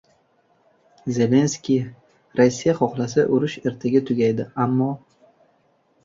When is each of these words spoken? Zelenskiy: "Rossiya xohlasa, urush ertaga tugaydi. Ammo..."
Zelenskiy: 1.17 1.75
"Rossiya 2.39 2.73
xohlasa, 2.79 3.25
urush 3.35 3.57
ertaga 3.73 4.01
tugaydi. 4.09 4.47
Ammo..." 4.65 4.89